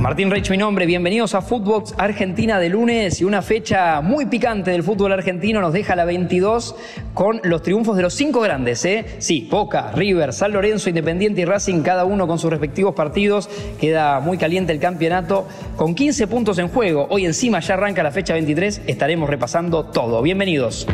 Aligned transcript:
Martín 0.00 0.30
Reich, 0.30 0.48
mi 0.48 0.56
nombre. 0.56 0.86
Bienvenidos 0.86 1.34
a 1.34 1.42
Footbox 1.42 1.94
Argentina 1.98 2.58
de 2.58 2.70
lunes 2.70 3.20
y 3.20 3.24
una 3.24 3.42
fecha 3.42 4.00
muy 4.00 4.24
picante 4.24 4.70
del 4.70 4.82
fútbol 4.82 5.12
argentino 5.12 5.60
nos 5.60 5.74
deja 5.74 5.94
la 5.94 6.06
22 6.06 6.74
con 7.12 7.42
los 7.44 7.60
triunfos 7.62 7.98
de 7.98 8.02
los 8.04 8.14
cinco 8.14 8.40
grandes. 8.40 8.82
¿eh? 8.86 9.04
Sí, 9.18 9.46
Boca, 9.50 9.92
River, 9.94 10.32
San 10.32 10.52
Lorenzo, 10.52 10.88
Independiente 10.88 11.42
y 11.42 11.44
Racing, 11.44 11.82
cada 11.82 12.06
uno 12.06 12.26
con 12.26 12.38
sus 12.38 12.48
respectivos 12.48 12.94
partidos. 12.94 13.50
Queda 13.78 14.20
muy 14.20 14.38
caliente 14.38 14.72
el 14.72 14.80
campeonato 14.80 15.46
con 15.76 15.94
15 15.94 16.26
puntos 16.28 16.58
en 16.58 16.68
juego. 16.68 17.06
Hoy 17.10 17.26
encima 17.26 17.60
ya 17.60 17.74
arranca 17.74 18.02
la 18.02 18.10
fecha 18.10 18.32
23. 18.32 18.80
Estaremos 18.86 19.28
repasando 19.28 19.84
todo. 19.84 20.22
Bienvenidos. 20.22 20.86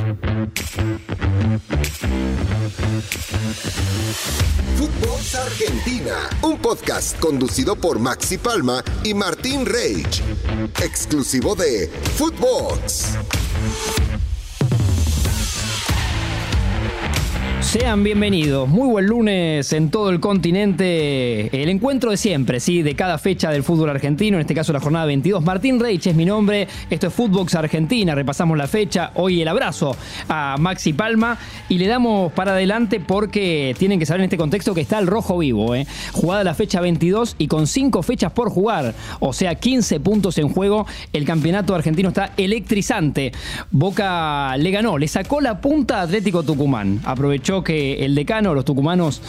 Footbox 4.77 5.35
Argentina, 5.35 6.29
un 6.43 6.59
podcast 6.59 7.19
conducido 7.19 7.75
por 7.75 7.99
Maxi 7.99 8.37
Palma 8.37 8.85
y 9.03 9.15
Martín 9.15 9.65
Reich, 9.65 10.23
exclusivo 10.83 11.55
de 11.55 11.91
Footbox. 12.17 13.17
Sean 17.67 18.05
bienvenidos. 18.05 18.69
Muy 18.69 18.89
buen 18.89 19.07
lunes 19.07 19.73
en 19.73 19.91
todo 19.91 20.11
el 20.11 20.21
continente. 20.21 21.49
El 21.63 21.69
encuentro 21.69 22.13
de 22.13 22.17
siempre, 22.17 22.61
¿sí? 22.61 22.83
De 22.83 22.95
cada 22.95 23.19
fecha 23.19 23.51
del 23.51 23.65
fútbol 23.65 23.91
argentino, 23.91 24.37
en 24.37 24.43
este 24.43 24.55
caso 24.55 24.73
la 24.73 24.79
jornada 24.79 25.05
22. 25.07 25.43
Martín 25.43 25.81
Reich 25.81 26.07
es 26.07 26.15
mi 26.15 26.25
nombre. 26.25 26.69
Esto 26.89 27.09
es 27.09 27.13
Footbox 27.13 27.57
Argentina. 27.57 28.15
Repasamos 28.15 28.57
la 28.57 28.69
fecha. 28.69 29.11
Hoy 29.15 29.43
el 29.43 29.49
abrazo 29.49 29.97
a 30.29 30.55
Maxi 30.61 30.93
Palma 30.93 31.39
y 31.69 31.79
le 31.79 31.89
damos 31.89 32.33
para 32.33 32.53
adelante 32.53 33.01
porque 33.01 33.75
tienen 33.77 33.99
que 33.99 34.07
saber 34.07 34.21
en 34.21 34.27
este 34.27 34.39
contexto 34.39 34.73
que 34.73 34.83
está 34.83 35.01
el 35.01 35.09
rojo 35.09 35.37
vivo, 35.37 35.75
¿eh? 35.75 35.89
Jugada 36.13 36.45
la 36.45 36.55
fecha 36.55 36.81
22 36.81 37.35
y 37.37 37.49
con 37.49 37.67
5 37.67 38.01
fechas 38.05 38.31
por 38.31 38.49
jugar, 38.49 38.95
o 39.19 39.33
sea, 39.33 39.57
15 39.57 39.99
puntos 39.99 40.39
en 40.39 40.49
juego. 40.51 40.87
El 41.13 41.25
campeonato 41.25 41.75
argentino 41.75 42.11
está 42.11 42.31
electrizante. 42.37 43.33
Boca 43.73 44.57
le 44.57 44.71
ganó, 44.71 44.99
le 44.99 45.09
sacó 45.09 45.41
la 45.41 45.61
punta 45.61 45.99
a 45.99 46.03
Atlético 46.03 46.45
Tucumán. 46.45 47.01
Aprovechó 47.05 47.57
que 47.67 48.05
el 48.05 48.15
decano, 48.15 48.55
los 48.55 48.65
tucumanos, 48.65 49.21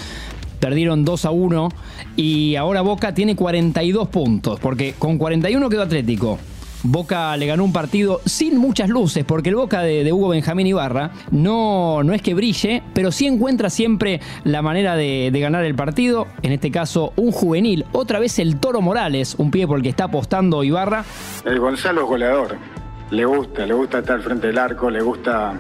perdieron 0.60 1.04
2 1.04 1.26
a 1.26 1.32
1 1.32 1.70
y 2.16 2.56
ahora 2.56 2.82
Boca 2.82 3.14
tiene 3.14 3.36
42 3.36 4.08
puntos, 4.10 4.60
porque 4.60 4.94
con 4.98 5.18
41 5.18 5.70
quedó 5.70 5.82
Atlético. 5.82 6.38
Boca 6.84 7.36
le 7.38 7.48
ganó 7.48 7.64
un 7.64 7.74
partido 7.74 8.22
sin 8.26 8.58
muchas 8.58 8.90
luces, 8.90 9.26
porque 9.26 9.50
el 9.50 9.56
Boca 9.56 9.82
de, 9.82 10.12
Hugo 10.14 10.30
Benjamín 10.30 10.68
Ibarra 10.68 11.12
no, 11.32 12.04
no 12.04 12.14
es 12.14 12.22
que 12.22 12.36
brille, 12.36 12.84
pero 12.94 13.12
sí 13.12 13.26
encuentra 13.26 13.70
siempre 13.70 14.22
la 14.44 14.62
manera 14.62 14.96
de, 14.96 15.32
ganar 15.34 15.66
el 15.66 15.76
partido. 15.76 16.28
En 16.44 16.52
este 16.52 16.72
caso, 16.72 17.14
un 17.16 17.32
juvenil, 17.32 17.86
otra 17.94 18.20
vez 18.20 18.38
el 18.40 18.60
Toro 18.60 18.82
Morales, 18.82 19.36
un 19.38 19.50
pie 19.50 19.66
por 19.66 19.78
el 19.78 19.84
que 19.84 19.90
está 19.90 20.06
apostando 20.06 20.64
Ibarra. 20.64 21.04
El 21.46 21.60
Gonzalo 21.60 22.02
es 22.02 22.08
goleador, 22.08 22.58
le 23.10 23.26
gusta, 23.26 23.66
le 23.66 23.74
gusta 23.74 24.00
estar 24.00 24.22
frente 24.22 24.48
del 24.48 24.58
arco, 24.60 24.90
le 24.92 25.02
gusta 25.02 25.60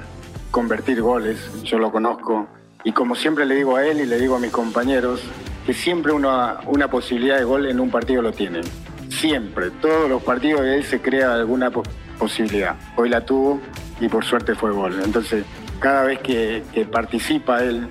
convertir 0.51 1.01
goles, 1.01 1.37
yo 1.63 1.79
lo 1.79 1.91
conozco. 1.91 2.56
Y 2.83 2.91
como 2.91 3.15
siempre 3.15 3.45
le 3.45 3.55
digo 3.55 3.75
a 3.75 3.85
él 3.85 4.01
y 4.01 4.05
le 4.05 4.17
digo 4.17 4.35
a 4.35 4.39
mis 4.39 4.51
compañeros, 4.51 5.21
que 5.65 5.73
siempre 5.73 6.13
una, 6.13 6.59
una 6.65 6.89
posibilidad 6.89 7.37
de 7.37 7.43
gol 7.43 7.65
en 7.67 7.79
un 7.79 7.89
partido 7.89 8.21
lo 8.21 8.31
tienen. 8.31 8.63
Siempre, 9.09 9.71
todos 9.81 10.09
los 10.09 10.23
partidos 10.23 10.61
de 10.61 10.77
él 10.77 10.83
se 10.83 11.01
crea 11.01 11.33
alguna 11.33 11.71
posibilidad. 12.17 12.75
Hoy 12.95 13.09
la 13.09 13.25
tuvo 13.25 13.59
y 13.99 14.07
por 14.07 14.23
suerte 14.23 14.55
fue 14.55 14.71
gol. 14.71 14.99
Entonces, 15.03 15.43
cada 15.79 16.03
vez 16.03 16.19
que, 16.19 16.63
que 16.73 16.85
participa 16.85 17.63
él, 17.63 17.87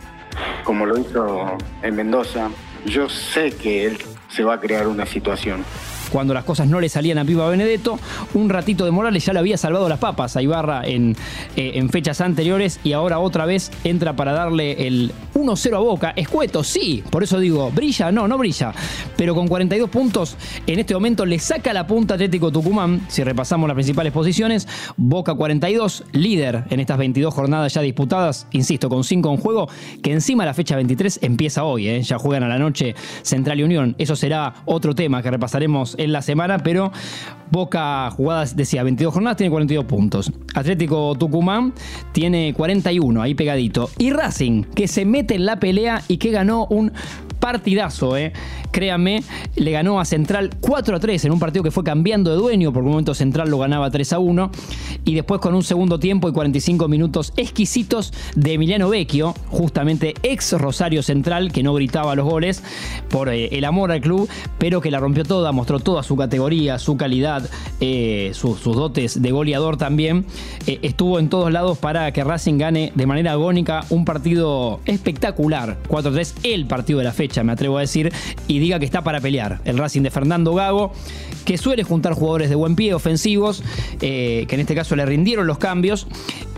como 0.64 0.86
lo 0.86 0.98
hizo 0.98 1.58
en 1.82 1.96
Mendoza, 1.96 2.48
yo 2.84 3.08
sé 3.08 3.52
que 3.52 3.86
él 3.86 3.98
se 4.28 4.44
va 4.44 4.54
a 4.54 4.60
crear 4.60 4.86
una 4.86 5.06
situación 5.06 5.64
cuando 6.10 6.34
las 6.34 6.44
cosas 6.44 6.68
no 6.68 6.80
le 6.80 6.88
salían 6.88 7.18
a 7.18 7.24
Pipa 7.24 7.48
Benedetto. 7.48 7.98
Un 8.34 8.48
ratito 8.48 8.84
de 8.84 8.90
Morales 8.90 9.24
ya 9.24 9.32
le 9.32 9.38
había 9.38 9.56
salvado 9.56 9.88
las 9.88 9.98
papas 9.98 10.36
a 10.36 10.42
Ibarra 10.42 10.82
en, 10.84 11.16
eh, 11.56 11.86
fechas 11.90 12.20
anteriores 12.20 12.80
y 12.82 12.92
ahora 12.92 13.18
otra 13.18 13.46
vez 13.46 13.70
entra 13.84 14.16
para 14.16 14.32
darle 14.32 14.86
el 14.86 15.12
1-0 15.34 15.76
a 15.76 15.80
Boca. 15.80 16.12
Escueto, 16.16 16.64
sí, 16.64 17.02
por 17.10 17.22
eso 17.22 17.38
digo, 17.38 17.70
brilla, 17.70 18.10
no, 18.10 18.26
no 18.28 18.38
brilla. 18.38 18.72
Pero 19.16 19.34
con 19.34 19.48
42 19.48 19.88
puntos, 19.90 20.36
en 20.66 20.78
este 20.78 20.94
momento 20.94 21.24
le 21.24 21.38
saca 21.38 21.72
la 21.72 21.86
punta 21.86 22.14
Atlético 22.14 22.50
Tucumán. 22.50 23.02
Si 23.08 23.22
repasamos 23.22 23.68
las 23.68 23.74
principales 23.74 24.12
posiciones, 24.12 24.68
Boca 24.96 25.34
42, 25.34 26.04
líder 26.12 26.64
en 26.70 26.80
estas 26.80 26.98
22 26.98 27.32
jornadas 27.32 27.74
ya 27.74 27.80
disputadas, 27.80 28.46
insisto, 28.52 28.88
con 28.88 29.04
5 29.04 29.30
en 29.30 29.36
juego, 29.38 29.68
que 30.02 30.12
encima 30.12 30.44
la 30.44 30.54
fecha 30.54 30.76
23 30.76 31.20
empieza 31.22 31.64
hoy, 31.64 31.88
¿eh? 31.88 32.02
ya 32.02 32.18
juegan 32.18 32.42
a 32.42 32.48
la 32.48 32.58
noche 32.58 32.94
Central 33.22 33.60
y 33.60 33.62
Unión. 33.62 33.94
Eso 33.98 34.16
será 34.16 34.54
otro 34.64 34.94
tema 34.94 35.22
que 35.22 35.30
repasaremos 35.30 35.95
en 35.98 36.12
la 36.12 36.22
semana, 36.22 36.58
pero 36.58 36.92
Boca 37.50 38.10
jugadas, 38.10 38.56
decía, 38.56 38.82
22 38.82 39.14
jornadas, 39.14 39.36
tiene 39.36 39.50
42 39.50 39.84
puntos. 39.84 40.32
Atlético 40.54 41.14
Tucumán 41.14 41.72
tiene 42.12 42.52
41, 42.54 43.22
ahí 43.22 43.34
pegadito. 43.34 43.88
Y 43.98 44.10
Racing, 44.10 44.64
que 44.64 44.88
se 44.88 45.04
mete 45.04 45.36
en 45.36 45.46
la 45.46 45.60
pelea 45.60 46.02
y 46.08 46.16
que 46.16 46.30
ganó 46.30 46.66
un 46.66 46.92
partidazo, 47.38 48.16
¿eh? 48.16 48.32
Créanme, 48.72 49.22
le 49.54 49.70
ganó 49.70 50.00
a 50.00 50.04
Central 50.04 50.50
4 50.60 50.96
a 50.96 51.00
3 51.00 51.24
en 51.24 51.32
un 51.32 51.38
partido 51.38 51.62
que 51.62 51.70
fue 51.70 51.84
cambiando 51.84 52.30
de 52.30 52.36
dueño, 52.36 52.72
por 52.72 52.82
un 52.82 52.90
momento 52.90 53.14
Central 53.14 53.48
lo 53.48 53.58
ganaba 53.58 53.90
3 53.90 54.12
a 54.12 54.18
1. 54.18 54.50
Y 55.04 55.14
después 55.14 55.40
con 55.40 55.54
un 55.54 55.62
segundo 55.62 55.98
tiempo 55.98 56.28
y 56.28 56.32
45 56.32 56.88
minutos 56.88 57.32
exquisitos 57.36 58.12
de 58.34 58.54
Emiliano 58.54 58.88
Vecchio, 58.88 59.34
justamente 59.48 60.14
ex 60.22 60.52
Rosario 60.52 61.02
Central, 61.02 61.52
que 61.52 61.62
no 61.62 61.74
gritaba 61.74 62.14
los 62.14 62.26
goles 62.26 62.62
por 63.08 63.28
eh, 63.28 63.48
el 63.52 63.64
amor 63.64 63.92
al 63.92 64.00
club, 64.00 64.28
pero 64.58 64.80
que 64.80 64.90
la 64.90 64.98
rompió 64.98 65.24
toda, 65.24 65.52
mostró 65.52 65.80
toda 65.80 66.02
su 66.02 66.16
categoría, 66.16 66.78
su 66.78 66.96
calidad, 66.96 67.48
eh, 67.80 68.32
sus, 68.34 68.62
dotes 68.62 69.22
de 69.22 69.30
goleador 69.30 69.76
también. 69.76 70.26
Eh, 70.66 70.80
estuvo 70.82 71.18
en 71.18 71.28
todos 71.28 71.52
lados 71.52 71.78
para 71.78 72.10
que 72.12 72.24
Racing 72.24 72.58
gane 72.58 72.92
de 72.94 73.06
manera 73.06 73.32
agónica 73.32 73.84
un 73.90 74.04
partido 74.04 74.80
espectacular. 74.86 75.78
4-3, 75.88 76.34
el 76.42 76.66
partido 76.66 76.98
de 76.98 77.04
la 77.04 77.12
fecha 77.12 77.25
me 77.44 77.52
atrevo 77.52 77.78
a 77.78 77.80
decir, 77.80 78.12
y 78.48 78.58
diga 78.58 78.78
que 78.78 78.84
está 78.84 79.02
para 79.02 79.20
pelear. 79.20 79.60
El 79.64 79.78
Racing 79.78 80.02
de 80.02 80.10
Fernando 80.10 80.54
Gago, 80.54 80.92
que 81.44 81.58
suele 81.58 81.84
juntar 81.84 82.14
jugadores 82.14 82.48
de 82.48 82.54
buen 82.54 82.76
pie, 82.76 82.94
ofensivos, 82.94 83.62
eh, 84.00 84.46
que 84.48 84.54
en 84.54 84.60
este 84.60 84.74
caso 84.74 84.96
le 84.96 85.06
rindieron 85.06 85.46
los 85.46 85.58
cambios 85.58 86.06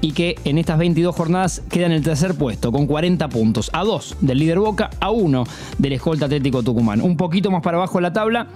y 0.00 0.12
que 0.12 0.36
en 0.44 0.58
estas 0.58 0.78
22 0.78 1.14
jornadas 1.14 1.62
queda 1.70 1.86
en 1.86 1.92
el 1.92 2.02
tercer 2.02 2.34
puesto, 2.34 2.72
con 2.72 2.86
40 2.86 3.28
puntos, 3.28 3.70
a 3.72 3.84
2 3.84 4.16
del 4.20 4.38
líder 4.38 4.58
Boca, 4.58 4.90
a 5.00 5.10
1 5.10 5.44
del 5.78 5.92
escolta 5.92 6.26
Atlético 6.26 6.62
Tucumán. 6.62 7.00
Un 7.00 7.16
poquito 7.16 7.50
más 7.50 7.62
para 7.62 7.78
abajo 7.78 7.98
en 7.98 8.02
la 8.02 8.12
tabla, 8.12 8.48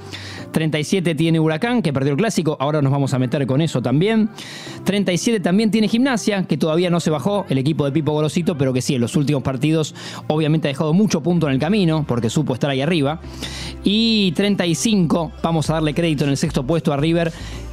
37 0.52 1.14
tiene 1.14 1.40
Huracán, 1.40 1.82
que 1.82 1.92
perdió 1.92 2.12
el 2.12 2.18
clásico, 2.18 2.56
ahora 2.60 2.82
nos 2.82 2.92
vamos 2.92 3.14
a 3.14 3.18
meter 3.18 3.46
con 3.46 3.60
eso 3.60 3.82
también. 3.82 4.28
37 4.84 5.40
también 5.40 5.70
tiene 5.70 5.88
Gimnasia, 5.88 6.44
que 6.44 6.56
todavía 6.56 6.90
no 6.90 7.00
se 7.00 7.10
bajó, 7.10 7.46
el 7.48 7.58
equipo 7.58 7.84
de 7.84 7.92
Pipo 7.92 8.12
Gorosito, 8.12 8.56
pero 8.56 8.72
que 8.72 8.82
sí, 8.82 8.94
en 8.94 9.00
los 9.00 9.16
últimos 9.16 9.42
partidos 9.42 9.94
obviamente 10.28 10.68
ha 10.68 10.70
dejado 10.70 10.92
mucho 10.92 11.22
punto 11.22 11.46
en 11.48 11.54
el 11.54 11.58
camino, 11.58 12.04
porque 12.06 12.30
supo 12.30 12.54
estar 12.54 12.70
ahí 12.70 12.80
arriba. 12.80 13.20
Y 13.84 14.32
35, 14.32 15.32
vamos 15.42 15.70
a 15.70 15.74
darle 15.74 15.94
crédito 15.94 16.24
en 16.24 16.30
el 16.30 16.36
sexto 16.36 16.64
puesto 16.64 16.92
a 16.92 16.96
River, 16.96 17.32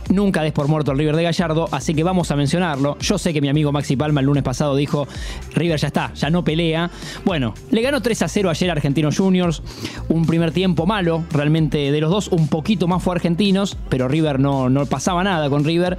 Nunca 0.10 0.42
des 0.42 0.52
por 0.52 0.68
muerto 0.68 0.92
al 0.92 0.98
River 0.98 1.16
de 1.16 1.24
Gallardo, 1.24 1.70
así 1.72 1.94
que 1.94 2.04
vamos 2.04 2.32
a 2.32 2.36
mencionarlo. 2.36 2.98
Yo 3.00 3.18
sé 3.18 3.32
que 3.32 3.42
mi 3.42 3.50
amigo 3.50 3.72
Maxi 3.72 3.96
Palma 3.96 4.22
el 4.22 4.26
lunes 4.26 4.44
pasado 4.44 4.76
dijo, 4.76 5.08
River 5.54 5.80
ya 5.80 5.88
está, 5.88 6.14
ya 6.16 6.30
no 6.30 6.44
pelea. 6.44 6.90
Bueno, 7.26 7.54
le 7.70 7.82
ganó 7.82 8.02
3 8.02 8.24
a 8.24 8.28
0 8.28 8.50
ayer 8.50 8.70
a 8.70 8.74
Argentinos 8.74 9.18
Juniors, 9.18 9.62
un 10.10 10.26
primer 10.26 10.52
tiempo 10.52 10.88
malo, 10.88 11.24
realmente 11.32 11.92
de 11.92 12.02
los 12.02 12.10
dos 12.10 12.28
un 12.30 12.48
poquito 12.48 12.88
más 12.88 13.04
fue 13.04 13.16
Argentinos, 13.16 13.78
pero 13.90 14.08
River 14.08 14.40
no, 14.40 14.70
no 14.70 14.86
pasaba 14.88 15.24
nada 15.24 15.50
con 15.50 15.64
River. 15.64 15.98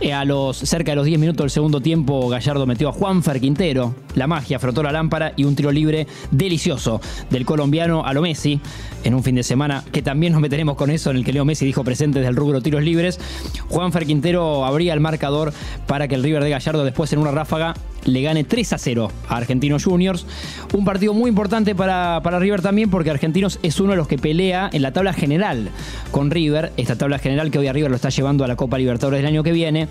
Eh, 0.00 0.14
a 0.14 0.24
los 0.24 0.56
cerca 0.56 0.92
de 0.92 0.96
los 0.96 1.04
10 1.04 1.20
minutos 1.20 1.44
del 1.44 1.50
segundo 1.50 1.82
tiempo, 1.82 2.26
Gallardo 2.30 2.66
metió 2.66 2.88
a 2.88 2.92
Juanfer 2.92 3.38
Quintero. 3.38 3.94
La 4.14 4.26
magia 4.26 4.58
frotó 4.58 4.82
la 4.82 4.92
lámpara 4.92 5.34
y 5.36 5.44
un 5.44 5.54
tiro 5.54 5.70
libre 5.70 6.06
delicioso 6.30 7.02
del 7.28 7.44
colombiano 7.44 8.06
a 8.06 8.14
lo 8.14 8.22
Messi 8.22 8.60
en 9.04 9.14
un 9.14 9.22
fin 9.22 9.34
de 9.34 9.42
semana 9.42 9.84
que 9.92 10.00
también 10.00 10.32
nos 10.32 10.40
meteremos 10.40 10.76
con 10.76 10.90
eso, 10.90 11.10
en 11.10 11.18
el 11.18 11.24
que 11.24 11.32
Leo 11.32 11.44
Messi 11.44 11.66
dijo 11.66 11.84
presente 11.84 12.20
del 12.20 12.34
rubro 12.34 12.62
tiros 12.62 12.82
libres. 12.82 13.20
Juanfer 13.68 14.06
Quintero 14.06 14.64
abría 14.64 14.94
el 14.94 15.00
marcador 15.00 15.52
para 15.86 16.08
que 16.08 16.14
el 16.14 16.22
River 16.22 16.44
de 16.44 16.50
Gallardo 16.50 16.84
después 16.84 17.12
en 17.12 17.18
una 17.18 17.30
ráfaga 17.30 17.74
le 18.04 18.22
gane 18.22 18.44
3 18.44 18.72
a 18.72 18.78
0 18.78 19.12
a 19.28 19.36
Argentinos 19.36 19.84
Juniors. 19.84 20.26
Un 20.72 20.84
partido 20.84 21.12
muy 21.12 21.28
importante 21.28 21.74
para, 21.74 22.20
para, 22.22 22.38
River 22.38 22.62
también 22.62 22.90
porque 22.90 23.10
Argentinos 23.10 23.58
es 23.62 23.80
uno 23.80 23.90
de 23.90 23.96
los 23.96 24.08
que 24.08 24.18
pelea 24.18 24.70
en 24.72 24.82
la 24.82 24.92
tabla 24.92 25.12
general 25.12 25.70
con 26.10 26.30
River. 26.30 26.72
Esta 26.76 26.96
tabla 26.96 27.18
general 27.18 27.50
que 27.50 27.58
hoy 27.58 27.66
a 27.66 27.72
River 27.72 27.90
lo 27.90 27.96
está 27.96 28.08
llevando 28.08 28.44
a 28.44 28.48
la 28.48 28.56
Copa 28.56 28.78
Libertadores 28.78 29.18
del 29.18 29.26
año 29.26 29.42
que 29.42 29.52
viene. 29.52 29.88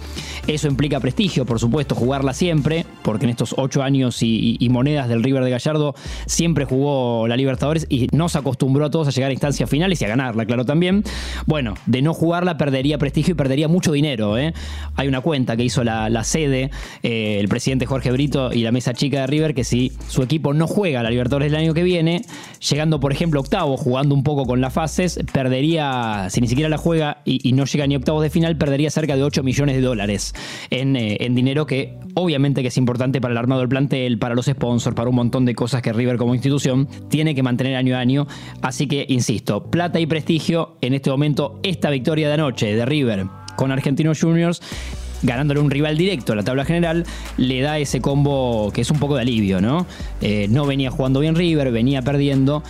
Eso 0.48 0.68
implica 0.68 1.00
prestigio, 1.00 1.46
por 1.46 1.60
supuesto, 1.60 1.96
jugarla 1.96 2.34
siempre 2.34 2.86
porque 3.04 3.26
en 3.26 3.32
estos 3.32 3.56
ocho 3.58 3.84
años 3.84 4.24
y, 4.24 4.58
y 4.60 4.70
monedas 4.70 5.08
del 5.10 5.24
River 5.24 5.44
de 5.44 5.52
Gallardo 5.52 5.96
siempre 6.26 6.66
jugó 6.66 7.28
la 7.28 7.38
Libertadores 7.38 7.86
y 7.90 8.08
nos 8.12 8.36
acostumbró 8.36 8.86
a 8.86 8.90
todos 8.90 9.08
a 9.08 9.12
llegar 9.12 9.30
a 9.30 9.34
instancias 9.34 9.70
finales 9.70 10.02
y 10.02 10.06
a 10.06 10.08
ganarla, 10.08 10.46
claro 10.46 10.66
también. 10.66 11.04
Bueno, 11.46 11.76
de 11.86 12.02
no 12.02 12.14
jugarla 12.14 12.58
perdería 12.58 12.98
prestigio 12.98 13.34
y 13.34 13.36
perdería 13.36 13.68
mucho 13.68 13.92
dinero. 13.92 14.38
¿eh? 14.38 14.54
Hay 14.96 15.08
una 15.08 15.22
cuenta 15.22 15.56
que 15.56 15.64
hizo 15.64 15.84
la, 15.84 16.24
sede, 16.24 16.70
eh, 17.04 17.38
el 17.40 17.48
presidente 17.48 17.86
Jorge 17.86 18.12
Brito 18.12 18.52
y 18.54 18.62
la 18.62 18.72
mesa 18.72 18.94
chica 18.94 19.22
de 19.22 19.28
River, 19.28 19.54
que 19.54 19.64
si 19.64 19.92
su 20.08 20.22
equipo 20.22 20.54
no 20.54 20.68
juega 20.68 21.04
la 21.04 21.10
Libertadores 21.10 21.52
del 21.52 21.60
año 21.60 21.74
que 21.74 21.84
viene, 21.84 22.24
llegando 22.70 23.00
por 23.00 23.12
ejemplo 23.12 23.40
octavo, 23.40 23.78
jugando 23.78 24.16
un 24.16 24.24
poco 24.24 24.46
con 24.46 24.62
las 24.62 24.74
fases, 24.74 25.20
perdería, 25.34 26.28
si 26.30 26.42
ni 26.42 26.48
siquiera 26.48 26.70
la 26.70 26.78
juega 26.78 27.22
y, 27.26 27.54
no 27.54 27.66
llega 27.66 27.88
ni 27.88 27.96
octavos 27.96 28.22
de 28.22 28.30
final, 28.30 28.58
perdería 28.58 28.92
cerca 28.92 29.16
de 29.16 29.24
8 29.24 29.44
millones 29.44 29.76
de 29.76 29.82
dólares 29.82 29.89
en, 30.70 30.96
eh, 30.96 31.18
en 31.20 31.36
dinero 31.36 31.66
que 31.66 31.98
obviamente 32.14 32.62
que 32.62 32.68
es 32.68 32.78
importante 32.78 33.22
para 33.22 33.32
el 33.32 33.38
armado 33.38 33.62
del 33.62 33.70
plantel, 33.70 34.18
para 34.20 34.36
los 34.36 34.46
sponsors, 34.46 34.96
para 34.96 35.10
un 35.10 35.16
montón 35.16 35.46
de 35.46 35.56
cosas 35.56 35.82
que 35.82 35.94
River 35.94 36.18
como 36.18 36.36
institución 36.36 36.88
tiene 37.10 37.36
que 37.36 37.44
mantener 37.44 37.76
año 37.76 37.96
a 37.96 38.00
año. 38.00 38.28
Así 38.62 38.88
que, 38.88 39.06
insisto, 39.08 39.64
plata 39.70 40.00
y 40.00 40.06
prestigio 40.06 40.78
en 40.82 40.94
este 40.94 41.10
momento, 41.10 41.60
esta 41.64 41.90
victoria 41.90 42.28
de 42.28 42.34
anoche 42.36 42.76
de 42.76 42.86
River 42.86 43.26
con 43.56 43.72
Argentinos 43.72 44.22
Juniors 44.22 44.62
ganándole 45.22 45.60
un 45.60 45.70
rival 45.70 45.98
directo 45.98 46.34
a 46.34 46.36
la 46.38 46.44
tabla 46.44 46.64
general, 46.64 47.06
le 47.38 47.62
da 47.62 47.78
ese 47.78 48.00
combo 48.00 48.72
que 48.72 48.82
es 48.82 48.90
un 48.90 49.00
poco 49.00 49.16
de 49.16 49.22
alivio, 49.22 49.60
¿no? 49.60 49.86
Eh, 50.22 50.48
no 50.50 50.66
venía 50.66 50.92
jugando 50.92 51.20
bien 51.20 51.36
River, 51.36 51.72
venía 51.72 52.02
perdiendo 52.02 52.64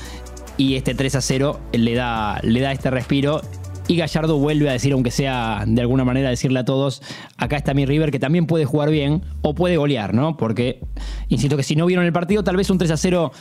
y 0.57 0.75
este 0.75 0.95
3 0.95 1.16
a 1.16 1.21
0 1.21 1.60
le 1.74 1.94
da, 1.94 2.39
le 2.44 2.60
da 2.60 2.71
este 2.71 2.89
respiro 2.89 3.42
y 3.89 3.95
Gallardo 3.95 4.38
vuelve 4.38 4.69
a 4.69 4.74
decir, 4.74 4.94
aunque 4.94 5.09
sea 5.09 5.63
de 5.65 5.81
alguna 5.81 6.06
manera 6.06 6.30
decirle 6.30 6.59
a 6.59 6.63
todos, 6.63 7.01
acá 7.38 7.57
está 7.57 7.74
mi 7.74 7.88
River 7.88 8.12
que 8.12 8.19
también 8.19 8.45
puede 8.45 8.63
jugar 8.63 8.91
bien 8.91 9.24
o 9.41 9.56
puede 9.56 9.77
golear, 9.77 10.13
¿no? 10.13 10.38
Porque, 10.38 10.80
insisto 11.27 11.57
que 11.57 11.63
si 11.63 11.75
no 11.75 11.88
vieron 11.88 12.06
el 12.06 12.13
partido, 12.13 12.44
tal 12.44 12.56
vez 12.56 12.69
un 12.69 12.77
3 12.77 12.91
a 12.91 12.97
0 12.97 13.31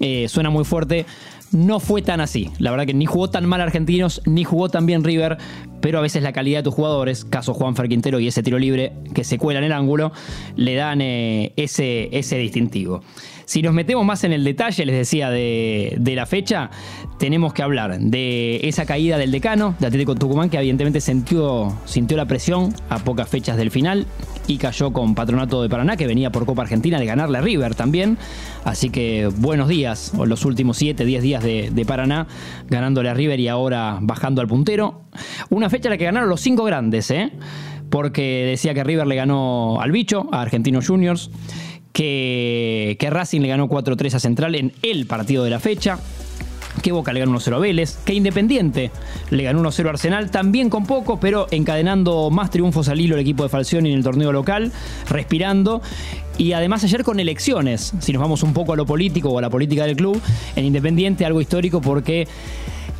eh, 0.00 0.26
suena 0.28 0.50
muy 0.50 0.64
fuerte. 0.64 1.06
No 1.52 1.80
fue 1.80 2.02
tan 2.02 2.20
así. 2.20 2.50
La 2.58 2.70
verdad 2.70 2.86
que 2.86 2.94
ni 2.94 3.06
jugó 3.06 3.30
tan 3.30 3.46
mal 3.46 3.60
Argentinos, 3.60 4.22
ni 4.26 4.44
jugó 4.44 4.68
tan 4.68 4.86
bien 4.86 5.04
River, 5.04 5.38
pero 5.80 5.98
a 5.98 6.02
veces 6.02 6.22
la 6.22 6.32
calidad 6.32 6.60
de 6.60 6.62
tus 6.64 6.74
jugadores, 6.74 7.24
caso 7.24 7.54
Juan 7.54 7.74
Quintero 7.74 8.18
y 8.18 8.26
ese 8.26 8.42
tiro 8.42 8.58
libre 8.58 8.92
que 9.14 9.22
se 9.22 9.38
cuela 9.38 9.58
en 9.60 9.66
el 9.66 9.72
ángulo, 9.72 10.12
le 10.56 10.74
dan 10.74 11.00
eh, 11.00 11.52
ese, 11.56 12.08
ese 12.16 12.38
distintivo. 12.38 13.02
Si 13.44 13.62
nos 13.62 13.74
metemos 13.74 14.04
más 14.04 14.24
en 14.24 14.32
el 14.32 14.42
detalle, 14.42 14.86
les 14.86 14.96
decía, 14.96 15.30
de, 15.30 16.12
la 16.14 16.26
fecha, 16.26 16.70
tenemos 17.18 17.52
que 17.52 17.62
hablar 17.62 17.98
de 17.98 18.60
esa 18.62 18.86
caída 18.86 19.18
del 19.18 19.30
decano, 19.30 19.74
de 19.78 19.86
Atlético 19.86 20.14
Tucumán, 20.14 20.48
que 20.48 20.56
evidentemente 20.56 21.00
sintió, 21.00 21.76
sintió 21.84 22.16
la 22.16 22.26
presión 22.26 22.74
a 22.88 22.98
pocas 23.00 23.28
fechas 23.28 23.56
del 23.56 23.70
final 23.70 24.06
y 24.46 24.58
cayó 24.58 24.92
con 24.92 25.14
Patronato 25.14 25.62
de 25.62 25.68
Paraná, 25.68 25.96
que 25.96 26.06
venía 26.06 26.30
por 26.30 26.46
Copa 26.46 26.62
Argentina 26.62 26.98
de 26.98 27.06
ganarle 27.06 27.38
a 27.38 27.40
River 27.40 27.74
también. 27.74 28.18
Así 28.64 28.90
que 28.90 29.28
buenos 29.36 29.68
días, 29.68 30.12
o 30.16 30.26
los 30.26 30.44
últimos 30.44 30.76
7, 30.76 31.04
10 31.04 31.22
días 31.22 31.42
de, 31.42 31.84
Paraná, 31.86 32.26
ganándole 32.68 33.08
a 33.08 33.14
River 33.14 33.40
y 33.40 33.48
ahora 33.48 33.98
bajando 34.00 34.40
al 34.40 34.48
puntero. 34.48 35.02
Una 35.50 35.70
fecha 35.70 35.88
en 35.88 35.92
la 35.92 35.98
que 35.98 36.04
ganaron 36.04 36.28
los 36.28 36.40
cinco 36.40 36.64
grandes, 36.64 37.10
¿eh? 37.10 37.32
porque 37.90 38.46
decía 38.46 38.74
que 38.74 38.82
River 38.82 39.06
le 39.06 39.14
ganó 39.14 39.80
al 39.80 39.92
bicho, 39.92 40.28
a 40.32 40.42
Argentinos 40.42 40.88
Juniors 40.88 41.30
que, 41.94 43.08
Racing 43.10 43.40
le 43.40 43.48
ganó 43.48 43.68
4-3 43.68 44.14
a 44.14 44.18
Central 44.18 44.54
en 44.56 44.72
el 44.82 45.06
partido 45.06 45.44
de 45.44 45.50
la 45.50 45.60
fecha 45.60 45.98
que 46.82 46.92
Boca 46.92 47.12
le 47.12 47.20
ganó 47.20 47.38
1-0 47.38 47.54
a 47.54 47.58
Vélez, 47.58 47.98
que 48.04 48.14
Independiente 48.14 48.90
le 49.30 49.42
ganó 49.42 49.62
1-0 49.62 49.86
a 49.86 49.90
Arsenal, 49.90 50.30
también 50.30 50.70
con 50.70 50.86
poco, 50.86 51.18
pero 51.20 51.46
encadenando 51.50 52.30
más 52.30 52.50
triunfos 52.50 52.88
al 52.88 53.00
hilo 53.00 53.14
el 53.14 53.20
equipo 53.20 53.42
de 53.42 53.48
Falcioni 53.48 53.90
en 53.90 53.98
el 53.98 54.04
torneo 54.04 54.32
local, 54.32 54.72
respirando. 55.08 55.82
Y 56.36 56.52
además 56.52 56.82
ayer 56.84 57.04
con 57.04 57.20
elecciones, 57.20 57.94
si 58.00 58.12
nos 58.12 58.20
vamos 58.20 58.42
un 58.42 58.52
poco 58.52 58.72
a 58.72 58.76
lo 58.76 58.86
político 58.86 59.30
o 59.30 59.38
a 59.38 59.42
la 59.42 59.50
política 59.50 59.84
del 59.84 59.96
club, 59.96 60.20
en 60.56 60.64
Independiente 60.64 61.24
algo 61.24 61.40
histórico 61.40 61.80
porque 61.80 62.26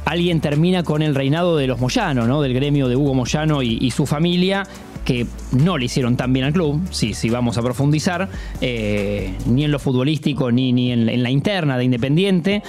alguien 0.05 0.41
termina 0.41 0.82
con 0.82 1.03
el 1.03 1.15
reinado 1.15 1.56
de 1.56 1.67
los 1.67 1.81
Moyano, 1.81 2.26
¿no? 2.26 2.43
del 2.43 2.55
gremio 2.55 2.88
de 2.88 2.97
Hugo 2.97 3.15
Moyano 3.15 3.62
y 3.62 3.91
su 3.91 4.06
familia, 4.06 4.65
que 5.05 5.26
no 5.53 5.79
le 5.79 5.85
hicieron 5.87 6.17
tan 6.17 6.32
bien 6.32 6.47
al 6.47 6.53
club, 6.53 6.81
si, 6.91 7.15
si 7.15 7.31
vamos 7.31 7.59
a 7.59 7.62
profundizar, 7.62 8.29
eh, 8.61 9.35
ni 9.47 9.65
en 9.65 9.71
lo 9.71 9.79
futbolístico 9.79 10.50
ni, 10.50 10.73
ni 10.73 10.93
en, 10.93 11.23
la 11.23 11.31
interna 11.31 11.76
de 11.76 11.85
Independiente. 11.85 12.62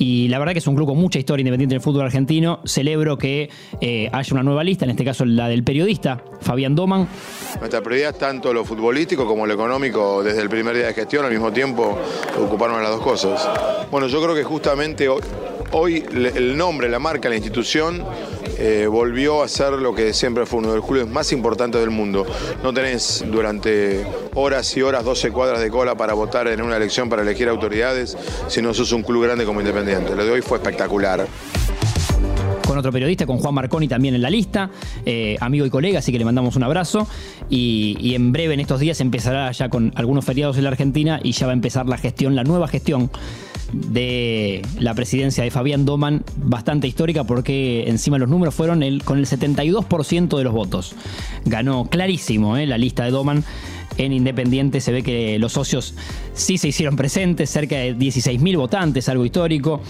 Y 0.00 0.28
la 0.28 0.38
verdad 0.38 0.54
que 0.54 0.60
es 0.60 0.66
un 0.66 0.74
club 0.74 0.88
con 0.88 0.96
mucha 0.96 1.18
historia 1.18 1.42
independiente 1.42 1.74
en 1.74 1.80
el 1.80 1.82
fútbol 1.82 2.06
argentino. 2.06 2.60
Celebro 2.64 3.18
que 3.18 3.50
eh, 3.82 4.08
haya 4.10 4.32
una 4.32 4.42
nueva 4.42 4.64
lista, 4.64 4.86
en 4.86 4.92
este 4.92 5.04
caso 5.04 5.26
la 5.26 5.46
del 5.46 5.62
periodista 5.62 6.24
Fabián 6.40 6.74
Doman. 6.74 7.06
Nuestra 7.58 7.82
prioridad 7.82 8.14
es 8.14 8.18
tanto 8.18 8.54
lo 8.54 8.64
futbolístico 8.64 9.26
como 9.26 9.46
lo 9.46 9.52
económico 9.52 10.22
desde 10.24 10.40
el 10.40 10.48
primer 10.48 10.74
día 10.74 10.86
de 10.86 10.94
gestión, 10.94 11.26
al 11.26 11.30
mismo 11.30 11.52
tiempo 11.52 11.98
ocuparnos 12.42 12.80
las 12.80 12.92
dos 12.92 13.02
cosas. 13.02 13.46
Bueno, 13.90 14.06
yo 14.06 14.22
creo 14.22 14.34
que 14.34 14.42
justamente 14.42 15.06
hoy 15.72 16.02
el 16.14 16.56
nombre, 16.56 16.88
la 16.88 16.98
marca, 16.98 17.28
la 17.28 17.36
institución 17.36 18.02
eh, 18.58 18.86
volvió 18.86 19.42
a 19.42 19.48
ser 19.48 19.72
lo 19.72 19.94
que 19.94 20.12
siempre 20.12 20.46
fue 20.46 20.60
uno 20.60 20.70
de 20.70 20.76
los 20.76 20.86
clubes 20.86 21.08
más 21.08 21.32
importantes 21.32 21.80
del 21.80 21.90
mundo. 21.90 22.26
No 22.62 22.72
tenés 22.72 23.24
durante 23.30 24.06
horas 24.34 24.76
y 24.76 24.82
horas 24.82 25.04
12 25.04 25.30
cuadras 25.30 25.60
de 25.60 25.70
cola 25.70 25.94
para 25.94 26.14
votar 26.14 26.48
en 26.48 26.62
una 26.62 26.76
elección 26.76 27.08
para 27.08 27.22
elegir 27.22 27.48
autoridades, 27.48 28.16
si 28.48 28.62
no 28.62 28.74
sos 28.74 28.92
un 28.92 29.02
club 29.02 29.24
grande 29.24 29.44
como 29.44 29.60
Independiente. 29.60 30.14
Lo 30.14 30.24
de 30.24 30.30
hoy 30.30 30.42
fue 30.42 30.58
espectacular 30.58 31.26
con 32.70 32.78
otro 32.78 32.92
periodista, 32.92 33.26
con 33.26 33.38
Juan 33.38 33.52
Marconi 33.52 33.88
también 33.88 34.14
en 34.14 34.22
la 34.22 34.30
lista, 34.30 34.70
eh, 35.04 35.36
amigo 35.40 35.66
y 35.66 35.70
colega, 35.70 35.98
así 35.98 36.12
que 36.12 36.20
le 36.20 36.24
mandamos 36.24 36.54
un 36.54 36.62
abrazo. 36.62 37.08
Y, 37.48 37.96
y, 37.98 38.14
en 38.14 38.30
breve, 38.30 38.54
en 38.54 38.60
estos 38.60 38.78
días, 38.78 39.00
empezará 39.00 39.50
ya 39.50 39.68
con 39.68 39.92
algunos 39.96 40.24
feriados 40.24 40.56
en 40.56 40.62
la 40.62 40.70
Argentina 40.70 41.18
y 41.20 41.32
ya 41.32 41.46
va 41.46 41.52
a 41.52 41.54
empezar 41.54 41.88
la 41.88 41.98
gestión, 41.98 42.36
la 42.36 42.44
nueva 42.44 42.68
gestión 42.68 43.10
de 43.72 44.62
la 44.78 44.94
presidencia 44.94 45.44
de 45.44 45.50
Fabián 45.50 45.84
Doman, 45.84 46.22
bastante 46.36 46.86
histórica 46.88 47.24
porque 47.24 47.84
encima 47.88 48.18
los 48.18 48.28
números 48.28 48.54
fueron 48.54 48.80
con 49.00 49.18
el 49.18 49.26
72% 49.26 50.36
de 50.36 50.44
los 50.44 50.52
votos. 50.52 50.94
Ganó 51.44 51.86
clarísimo 51.86 52.56
eh, 52.56 52.66
la 52.66 52.78
lista 52.78 53.04
de 53.04 53.10
Doman. 53.10 53.44
En 53.98 54.12
Independiente 54.12 54.80
se 54.80 54.92
ve 54.92 55.02
que 55.02 55.38
los 55.38 55.52
socios 55.52 55.94
sí 56.32 56.58
se 56.58 56.68
hicieron 56.68 56.96
presentes, 56.96 57.50
cerca 57.50 57.76
de 57.76 57.96
16.000 57.96 58.56
votantes, 58.56 59.08
algo 59.08 59.24
histórico. 59.24 59.82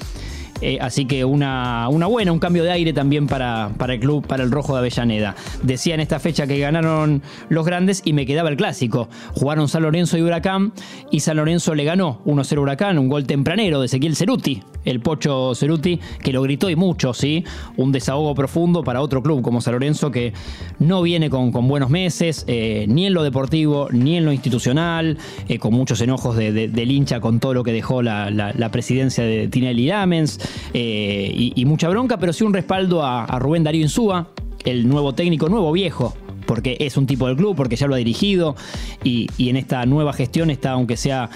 Eh, 0.60 0.78
así 0.80 1.06
que 1.06 1.24
una, 1.24 1.88
una, 1.88 2.06
buena, 2.06 2.32
un 2.32 2.38
cambio 2.38 2.62
de 2.64 2.70
aire 2.70 2.92
también 2.92 3.26
para, 3.26 3.70
para, 3.78 3.94
el 3.94 4.00
club, 4.00 4.26
para 4.26 4.42
el 4.42 4.50
Rojo 4.50 4.74
de 4.74 4.80
Avellaneda. 4.80 5.34
Decía 5.62 5.94
en 5.94 6.00
esta 6.00 6.18
fecha 6.18 6.46
que 6.46 6.58
ganaron 6.58 7.22
los 7.48 7.64
grandes 7.64 8.02
y 8.04 8.12
me 8.12 8.26
quedaba 8.26 8.48
el 8.48 8.56
clásico. 8.56 9.08
Jugaron 9.34 9.68
San 9.68 9.82
Lorenzo 9.82 10.18
y 10.18 10.22
Huracán 10.22 10.72
y 11.10 11.20
San 11.20 11.36
Lorenzo 11.36 11.74
le 11.74 11.84
ganó 11.84 12.20
1-0 12.24 12.58
Huracán, 12.58 12.98
un 12.98 13.08
gol 13.08 13.26
tempranero 13.26 13.80
de 13.80 13.86
Ezequiel 13.86 14.16
Ceruti, 14.16 14.62
el 14.84 15.00
Pocho 15.00 15.54
Ceruti, 15.54 16.00
que 16.22 16.32
lo 16.32 16.42
gritó 16.42 16.70
y 16.70 16.76
mucho, 16.76 17.14
¿sí? 17.14 17.44
Un 17.76 17.92
desahogo 17.92 18.34
profundo 18.34 18.82
para 18.82 19.00
otro 19.00 19.22
club 19.22 19.42
como 19.42 19.60
San 19.60 19.74
Lorenzo 19.74 20.10
que 20.10 20.32
no 20.78 21.02
viene 21.02 21.30
con, 21.30 21.52
con 21.52 21.68
buenos 21.68 21.90
meses, 21.90 22.44
eh, 22.46 22.86
ni 22.88 23.06
en 23.06 23.14
lo 23.14 23.22
deportivo, 23.22 23.88
ni 23.90 24.16
en 24.16 24.24
lo 24.24 24.32
institucional, 24.32 25.18
eh, 25.48 25.58
con 25.58 25.74
muchos 25.74 26.00
enojos 26.00 26.36
de, 26.36 26.52
del 26.68 26.90
hincha 26.90 27.20
con 27.20 27.40
todo 27.40 27.54
lo 27.54 27.64
que 27.64 27.72
dejó 27.72 28.02
la, 28.02 28.30
la, 28.30 28.70
presidencia 28.70 29.24
de 29.24 29.48
Tinelli 29.48 29.86
Lamens. 29.86 30.38
Eh, 30.72 31.52
y, 31.54 31.64
mucha 31.64 31.88
bronca, 31.88 32.18
pero 32.18 32.32
sí 32.32 32.44
un 32.44 32.54
respaldo 32.54 33.04
a, 33.04 33.38
Rubén 33.38 33.64
Darío 33.64 33.82
Insúa, 33.82 34.28
el 34.64 34.88
nuevo 34.88 35.14
técnico, 35.14 35.48
nuevo 35.48 35.72
viejo, 35.72 36.14
porque 36.46 36.76
es 36.80 36.96
un 36.96 37.06
tipo 37.06 37.26
del 37.26 37.36
club, 37.36 37.56
porque 37.56 37.76
ya 37.76 37.86
lo 37.86 37.94
ha 37.94 37.98
dirigido 37.98 38.56
y, 39.04 39.28
en 39.38 39.56
esta 39.56 39.84
nueva 39.86 40.12
gestión 40.12 40.50
está, 40.50 40.72
aunque 40.72 40.96
sea 40.96 41.30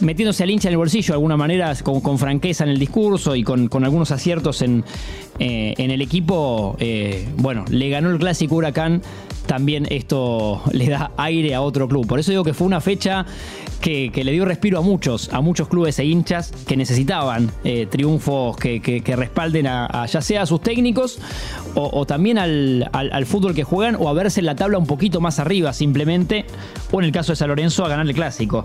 metiéndose 0.00 0.42
al 0.42 0.50
hincha 0.50 0.68
en 0.68 0.72
el 0.72 0.78
bolsillo 0.78 1.08
de 1.08 1.12
alguna 1.14 1.36
manera, 1.36 1.74
con, 1.82 2.18
franqueza 2.18 2.64
en 2.64 2.70
el 2.70 2.78
discurso 2.78 3.36
y 3.36 3.44
con, 3.44 3.68
algunos 3.84 4.10
aciertos 4.10 4.62
en, 4.62 4.84
eh, 5.38 5.74
en 5.76 5.90
el 5.90 6.02
equipo, 6.02 6.76
eh, 6.80 7.28
bueno, 7.36 7.64
le 7.70 7.88
ganó 7.88 8.10
el 8.10 8.18
clásico 8.18 8.56
Huracán, 8.56 9.02
también 9.46 9.86
esto 9.90 10.62
le 10.72 10.88
da 10.88 11.12
aire 11.16 11.54
a 11.54 11.62
otro 11.62 11.88
club. 11.88 12.06
Por 12.06 12.18
eso 12.18 12.30
digo 12.30 12.44
que 12.44 12.54
fue 12.54 12.66
una 12.66 12.80
fecha 12.80 13.26
que, 13.82 14.22
le 14.24 14.32
dio 14.32 14.44
respiro 14.44 14.78
a 14.78 14.80
muchos, 14.80 15.28
a 15.32 15.40
muchos 15.40 15.68
clubes 15.68 15.98
e 15.98 16.04
hinchas 16.04 16.52
que 16.66 16.76
necesitaban 16.76 17.50
eh, 17.64 17.86
triunfos 17.90 18.56
que, 18.56 19.02
respalden 19.16 19.66
a, 19.66 20.06
ya 20.06 20.22
sea 20.22 20.42
a 20.42 20.46
sus 20.46 20.62
técnicos 20.62 21.18
o, 21.74 22.06
también 22.06 22.38
al, 22.38 23.26
fútbol 23.26 23.54
que 23.54 23.64
juegan 23.64 23.96
o 23.98 24.08
a 24.08 24.12
verse 24.12 24.40
en 24.40 24.46
la 24.46 24.54
tabla 24.54 24.78
un 24.78 24.86
poquito 24.86 25.20
más 25.20 25.38
arriba 25.38 25.72
simplemente, 25.72 26.46
o 26.92 27.00
en 27.00 27.06
el 27.06 27.12
caso 27.12 27.32
de 27.32 27.36
San 27.36 27.48
Lorenzo 27.48 27.84
a 27.84 27.88
ganar 27.88 28.06
el 28.06 28.14
clásico 28.14 28.64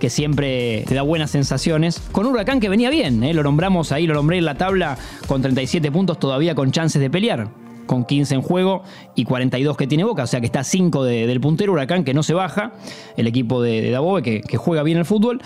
que 0.00 0.10
siempre 0.10 0.84
te 0.86 0.94
da 0.94 1.02
buenas 1.02 1.30
sensaciones. 1.30 2.02
Con 2.12 2.26
Huracán 2.26 2.60
que 2.60 2.68
venía 2.68 2.90
bien, 2.90 3.22
eh, 3.22 3.32
lo 3.32 3.42
nombramos 3.42 3.92
ahí, 3.92 4.06
lo 4.06 4.14
nombré 4.14 4.38
en 4.38 4.44
la 4.44 4.56
tabla 4.56 4.98
con 5.26 5.40
37 5.40 5.90
puntos 5.92 6.18
todavía 6.18 6.54
con 6.54 6.72
chances 6.72 7.00
de 7.00 7.08
pelear 7.08 7.48
con 7.86 8.04
15 8.04 8.34
en 8.34 8.42
juego 8.42 8.82
y 9.14 9.24
42 9.24 9.76
que 9.76 9.86
tiene 9.86 10.04
Boca, 10.04 10.24
o 10.24 10.26
sea 10.26 10.40
que 10.40 10.46
está 10.46 10.64
5 10.64 11.04
del 11.04 11.40
puntero 11.40 11.72
Huracán 11.72 12.04
que 12.04 12.14
no 12.14 12.22
se 12.22 12.34
baja, 12.34 12.72
el 13.16 13.26
equipo 13.26 13.62
de, 13.62 13.90
Dabobe 13.90 14.22
que, 14.22 14.56
juega 14.56 14.82
bien 14.82 14.98
el 14.98 15.04
fútbol, 15.04 15.40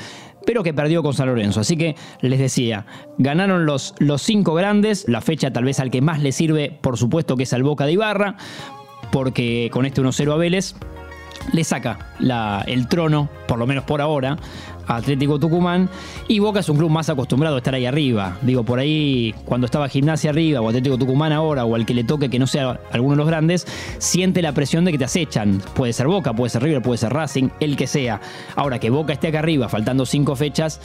pero 0.47 0.63
que 0.63 0.73
perdió 0.73 1.03
con 1.03 1.15
San 1.15 1.29
Lorenzo. 1.29 1.61
Así 1.61 1.77
que 1.77 1.97
les 2.21 2.39
decía, 2.39 2.87
ganaron 3.19 3.67
los, 3.67 3.95
los 3.99 4.23
cinco 4.23 4.55
grandes, 4.55 5.05
la 5.09 5.21
fecha 5.21 5.53
tal 5.53 5.65
vez 5.65 5.81
al 5.81 5.91
que 5.91 6.01
más 6.01 6.21
le 6.21 6.33
sirve, 6.33 6.77
por 6.81 6.97
supuesto 6.97 7.37
que 7.37 7.45
es 7.45 7.53
al 7.53 7.63
Boca 7.63 7.87
de 7.87 7.93
Ibarra, 7.93 8.37
porque 9.13 9.69
con 9.73 9.87
este 9.87 10.03
1-0 10.03 10.33
a 10.33 10.37
Vélez 10.37 10.75
le 11.53 11.65
saca 11.65 11.99
el 12.67 12.89
trono, 12.89 13.29
por 13.47 13.59
lo 13.59 13.67
menos 13.67 13.85
por 13.85 14.01
ahora, 14.01 14.37
Atlético 14.87 15.39
Tucumán. 15.39 15.89
Y 16.29 16.39
Boca 16.39 16.61
es 16.61 16.69
un 16.69 16.77
club 16.77 16.91
más 16.91 17.09
acostumbrado 17.09 17.57
a 17.57 17.59
estar 17.59 17.75
ahí 17.75 17.87
arriba. 17.87 18.37
Digo, 18.43 18.65
por 18.65 18.79
ahí, 18.79 19.35
cuando 19.45 19.67
estaba 19.67 19.89
Gimnasia 19.89 20.31
arriba, 20.31 20.61
o 20.61 20.69
Atlético 20.69 20.99
Tucumán 20.99 21.33
ahora, 21.33 21.65
o 21.65 21.75
al 21.75 21.87
que 21.87 21.95
le 21.95 22.05
toque 22.05 22.29
que 22.29 22.39
no 22.39 22.47
sea 22.47 22.81
alguno 22.93 23.13
de 23.13 23.19
los 23.19 23.27
grandes, 23.27 23.67
siente 23.99 24.43
la 24.43 24.53
presión 24.53 24.85
de 24.85 24.93
que 24.93 24.99
te 24.99 25.05
acechan. 25.05 25.63
Puede 25.75 25.93
ser 25.93 26.07
Boca, 26.07 26.33
puede 26.33 26.51
ser 26.51 26.63
River, 26.63 26.83
puede 26.83 26.99
ser 26.99 27.13
Racing, 27.13 27.49
el 27.61 27.77
que 27.77 27.87
sea. 27.87 28.21
Ahora 28.57 28.79
que 28.79 28.91
Boca 28.91 29.13
esté 29.13 29.29
acá 29.29 29.41
arriba, 29.41 29.69
faltando 29.69 30.07
cinco 30.07 30.37
fechas. 30.37 30.81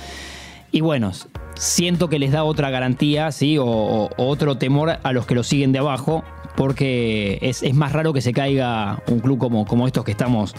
Y 0.71 0.81
bueno, 0.81 1.11
siento 1.55 2.09
que 2.09 2.19
les 2.19 2.31
da 2.31 2.43
otra 2.43 2.69
garantía, 2.69 3.31
¿sí? 3.31 3.57
O, 3.57 4.09
otro 4.17 4.57
temor 4.57 4.97
a 5.01 5.13
los 5.13 5.25
que 5.25 5.35
lo 5.35 5.43
siguen 5.43 5.71
de 5.71 5.79
abajo, 5.79 6.23
porque 6.55 7.39
es, 7.41 7.73
más 7.73 7.93
raro 7.93 8.13
que 8.13 8.21
se 8.21 8.33
caiga 8.33 9.01
un 9.07 9.19
club 9.19 9.37
como, 9.37 9.65
como 9.65 9.87
estos 9.87 10.03
que 10.03 10.11
estamos 10.11 10.53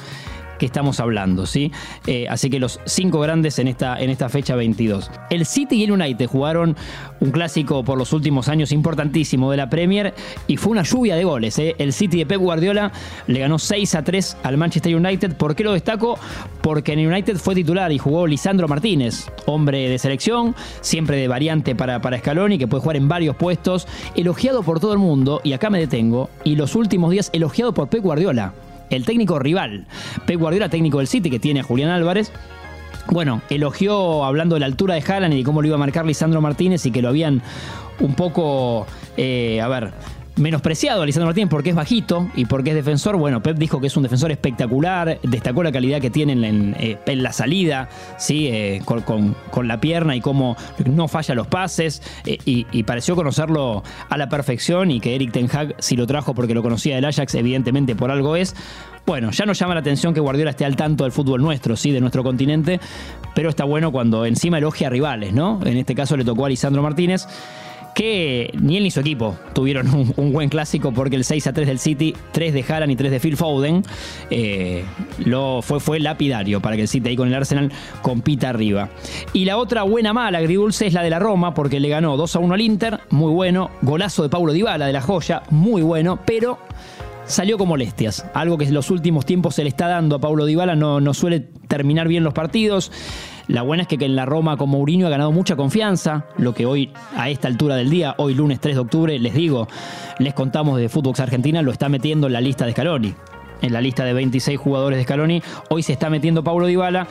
que 0.58 0.66
estamos 0.66 1.00
hablando, 1.00 1.46
¿sí? 1.46 1.72
Eh, 2.06 2.26
así 2.28 2.50
que 2.50 2.58
los 2.58 2.80
cinco 2.84 3.20
grandes 3.20 3.58
en 3.58 3.68
esta, 3.68 4.00
en 4.00 4.10
esta 4.10 4.28
fecha 4.28 4.56
22. 4.56 5.10
El 5.30 5.46
City 5.46 5.76
y 5.76 5.84
el 5.84 5.92
United 5.92 6.26
jugaron 6.26 6.76
un 7.20 7.30
clásico 7.30 7.84
por 7.84 7.98
los 7.98 8.12
últimos 8.12 8.48
años 8.48 8.72
importantísimo 8.72 9.50
de 9.50 9.56
la 9.56 9.70
Premier 9.70 10.14
y 10.46 10.56
fue 10.56 10.72
una 10.72 10.82
lluvia 10.82 11.16
de 11.16 11.24
goles. 11.24 11.58
¿eh? 11.58 11.74
El 11.78 11.92
City 11.92 12.18
de 12.18 12.26
Pep 12.26 12.40
Guardiola 12.40 12.92
le 13.26 13.40
ganó 13.40 13.58
6 13.58 13.94
a 13.94 14.02
3 14.02 14.36
al 14.42 14.56
Manchester 14.56 14.94
United. 14.94 15.36
¿Por 15.36 15.54
qué 15.54 15.64
lo 15.64 15.72
destaco? 15.72 16.18
Porque 16.62 16.92
en 16.92 17.06
United 17.06 17.36
fue 17.36 17.54
titular 17.54 17.92
y 17.92 17.98
jugó 17.98 18.26
Lisandro 18.26 18.68
Martínez, 18.68 19.30
hombre 19.46 19.88
de 19.88 19.98
selección, 19.98 20.54
siempre 20.80 21.16
de 21.16 21.28
variante 21.28 21.74
para, 21.74 22.00
para 22.00 22.18
Scaloni, 22.18 22.58
que 22.58 22.66
puede 22.66 22.82
jugar 22.82 22.96
en 22.96 23.08
varios 23.08 23.36
puestos, 23.36 23.86
elogiado 24.14 24.62
por 24.62 24.80
todo 24.80 24.92
el 24.92 24.98
mundo, 24.98 25.40
y 25.44 25.52
acá 25.52 25.70
me 25.70 25.78
detengo, 25.78 26.30
y 26.44 26.56
los 26.56 26.74
últimos 26.74 27.10
días 27.10 27.30
elogiado 27.32 27.72
por 27.72 27.88
Pep 27.88 28.02
Guardiola 28.02 28.52
el 28.90 29.04
técnico 29.04 29.38
rival. 29.38 29.86
Pep 30.26 30.38
Guardiola, 30.38 30.68
técnico 30.68 30.98
del 30.98 31.06
City, 31.06 31.30
que 31.30 31.38
tiene 31.38 31.60
a 31.60 31.62
Julián 31.62 31.90
Álvarez. 31.90 32.32
Bueno, 33.08 33.40
elogió 33.50 34.24
hablando 34.24 34.56
de 34.56 34.60
la 34.60 34.66
altura 34.66 34.94
de 34.94 35.04
Haaland 35.06 35.34
y 35.34 35.38
de 35.38 35.44
cómo 35.44 35.62
lo 35.62 35.68
iba 35.68 35.76
a 35.76 35.78
marcar 35.78 36.06
Lisandro 36.06 36.40
Martínez 36.40 36.84
y 36.86 36.90
que 36.90 37.02
lo 37.02 37.08
habían 37.08 37.42
un 38.00 38.14
poco, 38.14 38.86
eh, 39.16 39.60
a 39.60 39.68
ver, 39.68 39.92
menospreciado 40.36 41.02
a 41.02 41.06
Lisandro 41.06 41.26
Martínez 41.26 41.48
porque 41.50 41.70
es 41.70 41.76
bajito 41.76 42.28
y 42.34 42.44
porque 42.44 42.70
es 42.70 42.76
defensor. 42.76 43.16
Bueno, 43.16 43.42
Pep 43.42 43.56
dijo 43.56 43.80
que 43.80 43.86
es 43.86 43.96
un 43.96 44.02
defensor 44.02 44.30
espectacular, 44.30 45.18
destacó 45.22 45.62
la 45.62 45.72
calidad 45.72 46.00
que 46.00 46.10
tiene 46.10 46.32
en, 46.32 46.76
eh, 46.78 46.98
la 47.16 47.32
salida, 47.32 47.88
¿sí? 48.18 48.48
Eh, 48.48 48.82
con, 48.84 49.34
la 49.66 49.80
pierna 49.80 50.14
y 50.14 50.20
cómo 50.20 50.56
no 50.84 51.08
falla 51.08 51.34
los 51.34 51.46
pases. 51.46 52.02
Eh, 52.24 52.38
y, 52.44 52.82
pareció 52.86 53.16
conocerlo 53.16 53.82
a 54.08 54.16
la 54.16 54.28
perfección 54.28 54.90
y 54.90 55.00
que 55.00 55.16
Eric 55.16 55.32
Ten 55.32 55.48
Hag, 55.52 55.74
si 55.78 55.96
lo 55.96 56.06
trajo 56.06 56.34
porque 56.34 56.54
lo 56.54 56.62
conocía 56.62 56.94
del 56.94 57.04
Ajax, 57.04 57.34
evidentemente 57.34 57.96
por 57.96 58.10
algo 58.10 58.36
es. 58.36 58.54
Bueno, 59.06 59.30
ya 59.30 59.44
nos 59.46 59.58
llama 59.58 59.74
la 59.74 59.80
atención 59.80 60.14
que 60.14 60.20
Guardiola 60.20 60.50
esté 60.50 60.64
al 60.64 60.76
tanto 60.76 61.04
del 61.04 61.12
fútbol 61.12 61.40
nuestro, 61.40 61.76
sí, 61.76 61.90
de 61.90 62.00
nuestro 62.00 62.22
continente, 62.22 62.80
pero 63.34 63.48
está 63.48 63.64
bueno 63.64 63.92
cuando 63.92 64.26
encima 64.26 64.58
elogia 64.58 64.88
a 64.88 64.90
rivales, 64.90 65.32
¿no? 65.32 65.60
En 65.64 65.76
este 65.76 65.94
caso 65.94 66.16
le 66.16 66.24
tocó 66.24 66.44
a 66.44 66.48
Lisandro 66.48 66.82
Martínez 66.82 67.26
que 67.96 68.50
ni 68.60 68.76
él 68.76 68.82
ni 68.82 68.90
su 68.90 69.00
equipo 69.00 69.38
tuvieron 69.54 70.12
un, 70.18 70.30
buen 70.30 70.50
clásico 70.50 70.92
porque 70.92 71.16
el 71.16 71.24
6 71.24 71.46
a 71.46 71.54
3 71.54 71.66
del 71.66 71.78
City, 71.78 72.14
3 72.32 72.52
de 72.52 72.62
Haaland 72.62 72.92
y 72.92 72.96
3 72.96 73.10
de 73.10 73.20
Phil 73.20 73.38
Foden, 73.38 73.82
eh, 74.28 74.84
lo 75.24 75.62
fue, 75.62 75.80
fue 75.80 75.98
lapidario 75.98 76.60
para 76.60 76.76
que 76.76 76.82
el 76.82 76.88
City 76.88 77.08
ahí 77.08 77.16
con 77.16 77.28
el 77.28 77.34
Arsenal 77.34 77.72
compita 78.02 78.50
arriba. 78.50 78.90
Y 79.32 79.46
la 79.46 79.56
otra 79.56 79.82
buena 79.84 80.12
mala, 80.12 80.36
agridulce, 80.36 80.86
es 80.86 80.92
la 80.92 81.02
de 81.02 81.08
la 81.08 81.18
Roma 81.18 81.54
porque 81.54 81.80
le 81.80 81.88
ganó 81.88 82.18
2 82.18 82.36
a 82.36 82.38
1 82.38 82.54
al 82.54 82.60
Inter, 82.60 83.00
muy 83.08 83.32
bueno, 83.32 83.70
golazo 83.80 84.22
de 84.22 84.28
Paulo 84.28 84.52
Dybala 84.52 84.86
de 84.86 84.92
la 84.92 85.00
joya, 85.00 85.42
muy 85.48 85.80
bueno, 85.80 86.18
pero 86.26 86.58
salió 87.24 87.56
con 87.56 87.68
molestias. 87.68 88.26
Algo 88.34 88.58
que 88.58 88.66
en 88.66 88.74
los 88.74 88.90
últimos 88.90 89.24
tiempos 89.24 89.54
se 89.54 89.62
le 89.62 89.70
está 89.70 89.88
dando 89.88 90.16
a 90.16 90.18
Paulo 90.18 90.44
Dybala, 90.44 90.76
no, 90.76 91.00
no 91.00 91.14
suele 91.14 91.40
terminar 91.66 92.08
bien 92.08 92.24
los 92.24 92.34
partidos. 92.34 92.92
La 93.48 93.62
buena 93.62 93.82
es 93.82 93.88
que 93.88 94.04
en 94.04 94.16
la 94.16 94.24
Roma 94.24 94.56
con 94.56 94.70
Mourinho 94.70 95.06
ha 95.06 95.10
ganado 95.10 95.30
mucha 95.30 95.54
confianza, 95.54 96.24
lo 96.36 96.52
que 96.52 96.66
hoy 96.66 96.92
a 97.16 97.30
esta 97.30 97.46
altura 97.46 97.76
del 97.76 97.90
día, 97.90 98.14
hoy 98.18 98.34
lunes 98.34 98.58
3 98.58 98.74
de 98.74 98.80
octubre, 98.80 99.18
les 99.18 99.34
digo, 99.34 99.68
les 100.18 100.34
contamos 100.34 100.78
de 100.78 100.88
Fútbol 100.88 101.14
Argentina, 101.16 101.62
lo 101.62 101.70
está 101.70 101.88
metiendo 101.88 102.26
en 102.26 102.32
la 102.32 102.40
lista 102.40 102.66
de 102.66 102.72
Scaloni. 102.72 103.14
En 103.62 103.72
la 103.72 103.80
lista 103.80 104.04
de 104.04 104.12
26 104.12 104.58
jugadores 104.58 104.98
de 104.98 105.04
Scaloni, 105.04 105.42
hoy 105.70 105.82
se 105.82 105.92
está 105.92 106.10
metiendo 106.10 106.42
Paulo 106.42 106.66
Dybala 106.66 107.06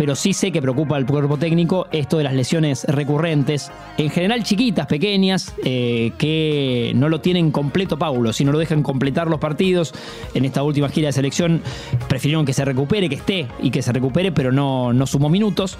pero 0.00 0.16
sí 0.16 0.32
sé 0.32 0.50
que 0.50 0.62
preocupa 0.62 0.96
al 0.96 1.04
cuerpo 1.04 1.36
técnico 1.36 1.86
esto 1.92 2.16
de 2.16 2.24
las 2.24 2.32
lesiones 2.32 2.84
recurrentes, 2.84 3.70
en 3.98 4.08
general 4.08 4.42
chiquitas, 4.42 4.86
pequeñas, 4.86 5.54
eh, 5.62 6.12
que 6.16 6.92
no 6.94 7.10
lo 7.10 7.20
tienen 7.20 7.50
completo 7.50 7.98
Paulo, 7.98 8.32
si 8.32 8.46
no 8.46 8.50
lo 8.50 8.58
dejan 8.58 8.82
completar 8.82 9.26
los 9.26 9.38
partidos. 9.40 9.92
En 10.32 10.46
esta 10.46 10.62
última 10.62 10.88
gira 10.88 11.08
de 11.08 11.12
selección 11.12 11.60
prefirieron 12.08 12.46
que 12.46 12.54
se 12.54 12.64
recupere, 12.64 13.10
que 13.10 13.16
esté 13.16 13.46
y 13.60 13.70
que 13.70 13.82
se 13.82 13.92
recupere, 13.92 14.32
pero 14.32 14.52
no, 14.52 14.94
no 14.94 15.06
sumó 15.06 15.28
minutos. 15.28 15.76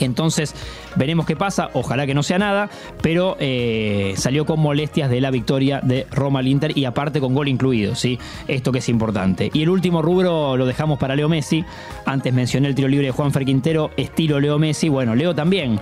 Entonces 0.00 0.54
veremos 0.96 1.26
qué 1.26 1.36
pasa, 1.36 1.70
ojalá 1.72 2.06
que 2.06 2.14
no 2.14 2.22
sea 2.22 2.38
nada, 2.38 2.68
pero 3.02 3.36
eh, 3.40 4.14
salió 4.16 4.44
con 4.44 4.60
molestias 4.60 5.10
de 5.10 5.20
la 5.20 5.30
victoria 5.30 5.80
de 5.82 6.06
Roma 6.10 6.40
al 6.40 6.48
Inter 6.48 6.76
y 6.76 6.84
aparte 6.84 7.20
con 7.20 7.34
gol 7.34 7.48
incluido, 7.48 7.94
¿sí? 7.94 8.18
Esto 8.48 8.72
que 8.72 8.78
es 8.78 8.88
importante. 8.88 9.50
Y 9.52 9.62
el 9.62 9.70
último 9.70 10.02
rubro 10.02 10.56
lo 10.56 10.66
dejamos 10.66 10.98
para 10.98 11.16
Leo 11.16 11.28
Messi. 11.28 11.64
Antes 12.04 12.32
mencioné 12.32 12.68
el 12.68 12.74
tiro 12.74 12.88
libre 12.88 13.06
de 13.06 13.12
Juan 13.12 13.32
Quintero, 13.32 13.90
estilo 13.96 14.40
Leo 14.40 14.58
Messi. 14.58 14.88
Bueno, 14.88 15.14
Leo 15.14 15.34
también 15.34 15.78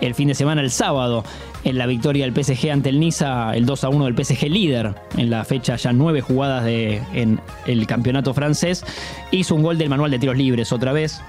el 0.00 0.14
fin 0.14 0.28
de 0.28 0.34
semana, 0.34 0.60
el 0.60 0.70
sábado, 0.70 1.24
en 1.66 1.78
la 1.78 1.86
victoria 1.86 2.24
del 2.24 2.44
PSG 2.44 2.70
ante 2.70 2.90
el 2.90 3.00
Niza, 3.00 3.52
el 3.56 3.66
2 3.66 3.84
a 3.84 3.88
1 3.88 4.04
del 4.04 4.24
PSG 4.24 4.48
líder 4.48 4.94
en 5.16 5.30
la 5.30 5.44
fecha 5.44 5.74
ya 5.74 5.92
nueve 5.92 6.20
jugadas 6.20 6.64
de, 6.64 7.02
en 7.12 7.40
el 7.66 7.88
campeonato 7.88 8.32
francés, 8.32 8.84
hizo 9.32 9.56
un 9.56 9.64
gol 9.64 9.76
del 9.76 9.88
manual 9.88 10.12
de 10.12 10.20
tiros 10.20 10.36
libres 10.36 10.70
otra 10.70 10.92
vez. 10.92 11.20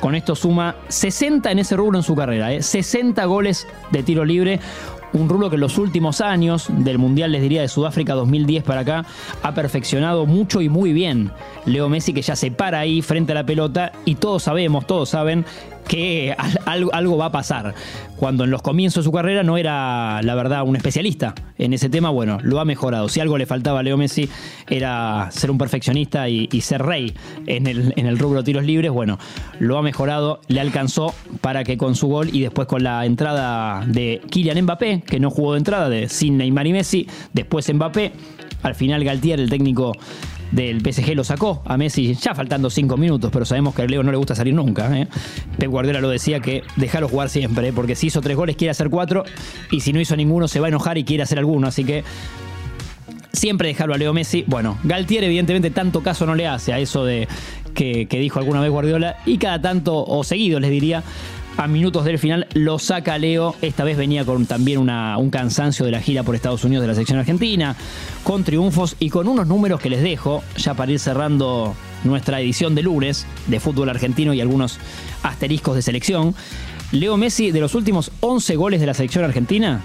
Con 0.00 0.14
esto 0.14 0.34
suma 0.34 0.74
60 0.88 1.50
en 1.50 1.58
ese 1.58 1.76
rubro 1.76 1.98
en 1.98 2.02
su 2.02 2.16
carrera, 2.16 2.62
60 2.62 3.22
¿eh? 3.22 3.26
goles 3.26 3.66
de 3.90 4.02
tiro 4.02 4.24
libre. 4.24 4.58
Un 5.12 5.28
rubro 5.28 5.48
que 5.48 5.56
en 5.56 5.60
los 5.60 5.78
últimos 5.78 6.20
años 6.22 6.66
del 6.68 6.98
Mundial, 6.98 7.30
les 7.30 7.42
diría, 7.42 7.60
de 7.60 7.68
Sudáfrica 7.68 8.14
2010 8.14 8.64
para 8.64 8.80
acá, 8.80 9.04
ha 9.42 9.54
perfeccionado 9.54 10.26
mucho 10.26 10.60
y 10.60 10.68
muy 10.68 10.92
bien. 10.92 11.30
Leo 11.66 11.88
Messi 11.88 12.12
que 12.12 12.22
ya 12.22 12.34
se 12.34 12.50
para 12.50 12.80
ahí 12.80 13.00
frente 13.00 13.32
a 13.32 13.36
la 13.36 13.46
pelota 13.46 13.92
y 14.06 14.16
todos 14.16 14.42
sabemos, 14.42 14.86
todos 14.86 15.10
saben 15.10 15.44
que 15.88 16.34
algo, 16.66 17.16
va 17.16 17.26
a 17.26 17.32
pasar. 17.32 17.74
Cuando 18.16 18.44
en 18.44 18.50
los 18.50 18.62
comienzos 18.62 19.04
de 19.04 19.08
su 19.08 19.12
carrera 19.12 19.42
no 19.42 19.56
era, 19.56 20.22
la 20.22 20.34
verdad, 20.34 20.62
un 20.64 20.76
especialista 20.76 21.34
en 21.58 21.72
ese 21.72 21.88
tema, 21.88 22.10
bueno, 22.10 22.38
lo 22.42 22.60
ha 22.60 22.64
mejorado. 22.64 23.08
Si 23.08 23.20
algo 23.20 23.38
le 23.38 23.46
faltaba 23.46 23.80
a 23.80 23.82
Leo 23.82 23.96
Messi 23.96 24.28
era 24.68 25.28
ser 25.30 25.50
un 25.50 25.58
perfeccionista 25.58 26.28
y, 26.28 26.48
ser 26.60 26.82
rey 26.82 27.14
en 27.46 27.66
el, 27.66 27.92
en 27.96 28.06
el 28.06 28.18
rubro 28.18 28.42
tiros 28.42 28.64
libres, 28.64 28.90
bueno, 28.90 29.18
lo 29.58 29.76
ha 29.76 29.82
mejorado, 29.82 30.40
le 30.48 30.60
alcanzó 30.60 31.14
para 31.40 31.64
que 31.64 31.76
con 31.76 31.94
su 31.94 32.08
gol 32.08 32.30
y 32.32 32.40
después 32.40 32.66
con 32.66 32.82
la 32.82 33.04
entrada 33.04 33.84
de 33.86 34.22
Kylian 34.30 34.62
Mbappé, 34.62 35.02
que 35.02 35.20
no 35.20 35.30
jugó 35.30 35.52
de 35.52 35.58
entrada, 35.58 35.88
de 35.88 36.08
sin 36.08 36.38
Neymar 36.38 36.66
y 36.66 36.72
Messi, 36.72 37.06
después 37.34 37.72
Mbappé, 37.72 38.12
al 38.62 38.74
final 38.74 39.04
Galtier, 39.04 39.40
el 39.40 39.50
técnico 39.50 39.92
del 40.54 40.80
PSG 40.80 41.14
lo 41.14 41.24
sacó 41.24 41.62
a 41.64 41.76
Messi 41.76 42.14
ya 42.14 42.34
faltando 42.34 42.70
cinco 42.70 42.96
minutos, 42.96 43.30
pero 43.32 43.44
sabemos 43.44 43.74
que 43.74 43.82
a 43.82 43.86
Leo 43.86 44.02
no 44.02 44.10
le 44.10 44.16
gusta 44.16 44.34
salir 44.34 44.54
nunca. 44.54 44.96
¿eh? 44.96 45.08
Pep 45.58 45.68
Guardiola 45.68 46.00
lo 46.00 46.08
decía 46.08 46.40
que 46.40 46.62
déjalo 46.76 47.08
jugar 47.08 47.28
siempre, 47.28 47.68
¿eh? 47.68 47.72
porque 47.72 47.96
si 47.96 48.06
hizo 48.06 48.20
tres 48.20 48.36
goles 48.36 48.56
quiere 48.56 48.70
hacer 48.70 48.88
cuatro 48.88 49.24
y 49.70 49.80
si 49.80 49.92
no 49.92 50.00
hizo 50.00 50.16
ninguno 50.16 50.46
se 50.46 50.60
va 50.60 50.66
a 50.66 50.68
enojar 50.68 50.96
y 50.96 51.04
quiere 51.04 51.24
hacer 51.24 51.38
alguno, 51.38 51.66
así 51.66 51.84
que 51.84 52.04
siempre 53.32 53.68
dejarlo 53.68 53.94
a 53.94 53.98
Leo 53.98 54.14
Messi. 54.14 54.44
Bueno, 54.46 54.78
Galtier 54.84 55.24
evidentemente 55.24 55.70
tanto 55.70 56.02
caso 56.02 56.24
no 56.24 56.36
le 56.36 56.46
hace 56.46 56.72
a 56.72 56.78
eso 56.78 57.04
de 57.04 57.26
que, 57.74 58.06
que 58.06 58.20
dijo 58.20 58.38
alguna 58.38 58.60
vez 58.60 58.70
Guardiola 58.70 59.16
y 59.26 59.38
cada 59.38 59.60
tanto 59.60 60.04
o 60.04 60.22
seguido 60.22 60.60
les 60.60 60.70
diría 60.70 61.02
a 61.56 61.68
minutos 61.68 62.04
del 62.04 62.18
final 62.18 62.46
lo 62.54 62.78
saca 62.78 63.18
Leo. 63.18 63.54
Esta 63.62 63.84
vez 63.84 63.96
venía 63.96 64.24
con 64.24 64.46
también 64.46 64.78
un 64.78 65.30
cansancio 65.30 65.84
de 65.84 65.92
la 65.92 66.00
gira 66.00 66.22
por 66.22 66.34
Estados 66.34 66.64
Unidos 66.64 66.82
de 66.82 66.88
la 66.88 66.94
sección 66.94 67.18
argentina, 67.18 67.76
con 68.22 68.44
triunfos 68.44 68.96
y 68.98 69.10
con 69.10 69.28
unos 69.28 69.46
números 69.46 69.80
que 69.80 69.90
les 69.90 70.02
dejo 70.02 70.42
ya 70.56 70.74
para 70.74 70.92
ir 70.92 70.98
cerrando 70.98 71.74
nuestra 72.04 72.40
edición 72.40 72.74
de 72.74 72.82
lunes 72.82 73.26
de 73.46 73.60
fútbol 73.60 73.88
argentino 73.88 74.34
y 74.34 74.40
algunos 74.40 74.78
asteriscos 75.22 75.76
de 75.76 75.82
selección. 75.82 76.34
Leo 76.92 77.16
Messi, 77.16 77.50
de 77.50 77.60
los 77.60 77.74
últimos 77.74 78.10
11 78.20 78.56
goles 78.56 78.80
de 78.80 78.86
la 78.86 78.94
selección 78.94 79.24
argentina, 79.24 79.80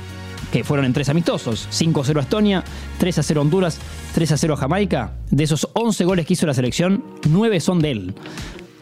que 0.51 0.63
fueron 0.63 0.85
en 0.85 0.93
tres 0.93 1.09
amistosos, 1.09 1.67
5-0 1.71 2.17
a 2.17 2.21
Estonia, 2.21 2.63
3-0 2.99 3.37
a 3.37 3.41
Honduras, 3.41 3.79
3-0 4.15 4.53
a 4.53 4.57
Jamaica, 4.57 5.13
de 5.29 5.43
esos 5.43 5.67
11 5.73 6.05
goles 6.05 6.25
que 6.25 6.33
hizo 6.33 6.47
la 6.47 6.53
selección, 6.53 7.03
9 7.27 7.59
son 7.59 7.79
de 7.79 7.91
él. 7.91 8.15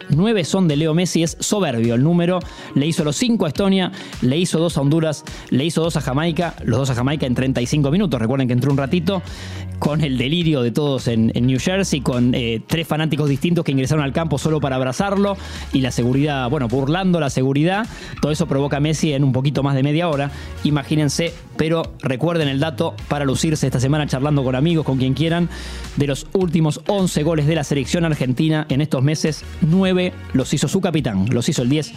Nueve 0.10 0.44
son 0.44 0.68
de 0.68 0.76
Leo 0.76 0.94
Messi, 0.94 1.24
es 1.24 1.38
soberbio 1.40 1.96
el 1.96 2.04
número. 2.04 2.40
Le 2.76 2.86
hizo 2.86 3.04
los 3.04 3.16
cinco 3.16 3.46
a 3.46 3.50
Estonia, 3.50 3.92
le 4.22 4.38
hizo 4.38 4.60
dos 4.60 4.78
a 4.78 4.82
Honduras, 4.82 5.24
le 5.50 5.66
hizo 5.66 5.82
dos 5.82 5.98
a 5.98 6.02
Jamaica, 6.02 6.56
los 6.64 6.80
dos 6.80 6.90
a 6.90 6.96
Jamaica 6.96 7.26
en 7.26 7.36
35 7.36 7.92
minutos. 7.92 8.20
Recuerden 8.20 8.48
que 8.48 8.54
entró 8.54 8.72
un 8.72 8.78
ratito 8.78 9.22
con 9.80 10.02
el 10.02 10.18
delirio 10.18 10.62
de 10.62 10.72
todos 10.72 11.08
en, 11.08 11.28
New 11.28 11.60
Jersey, 11.60 12.02
con 12.02 12.34
eh, 12.34 12.62
tres 12.66 12.88
fanáticos 12.88 13.30
distintos 13.30 13.64
que 13.64 13.72
ingresaron 13.72 14.04
al 14.04 14.14
campo 14.14 14.38
solo 14.38 14.60
para 14.60 14.76
abrazarlo 14.76 15.38
y 15.74 15.82
la 15.82 15.92
seguridad, 15.92 16.50
bueno, 16.50 16.68
burlando 16.68 17.20
la 17.20 17.30
seguridad. 17.30 17.88
Todo 18.22 18.32
eso 18.32 18.48
provoca 18.48 18.78
a 18.78 18.80
Messi 18.80 19.14
en 19.14 19.24
un 19.24 19.32
poquito 19.32 19.64
más 19.64 19.76
de 19.76 19.84
media 19.84 20.10
hora. 20.10 20.32
Imagínense, 20.64 21.34
pero 21.58 21.94
recuerden 22.02 22.48
el 22.48 22.60
dato 22.60 22.96
para 23.08 23.26
lucirse 23.26 23.68
esta 23.68 23.80
semana 23.80 24.08
charlando 24.08 24.44
con 24.44 24.56
amigos, 24.56 24.86
con 24.86 24.98
quien 24.98 25.14
quieran, 25.14 25.50
de 25.96 26.08
los 26.08 26.28
últimos 26.34 26.82
11 26.88 27.24
goles 27.24 27.48
de 27.48 27.56
la 27.56 27.64
selección 27.64 28.06
argentina 28.06 28.66
en 28.70 28.82
estos 28.82 29.04
meses, 29.04 29.44
9 29.62 30.14
los 30.34 30.54
hizo 30.54 30.68
su 30.68 30.82
capitán, 30.82 31.28
los 31.32 31.50
hizo 31.50 31.62
el 31.62 31.70
10 31.70 31.94